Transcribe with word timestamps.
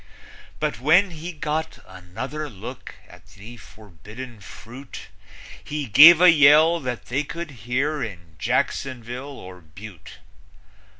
But 0.59 0.79
when 0.79 1.11
he 1.11 1.31
got 1.31 1.77
another 1.87 2.49
look 2.49 2.95
at 3.07 3.23
the 3.33 3.55
forbidden 3.57 4.39
fruit 4.39 5.09
He 5.63 5.85
gave 5.85 6.19
a 6.19 6.31
yell 6.31 6.79
that 6.79 7.05
they 7.05 7.23
could 7.23 7.51
hear 7.51 8.01
in 8.01 8.35
Jacksonville 8.39 9.37
or 9.37 9.61
Butte. 9.61 10.17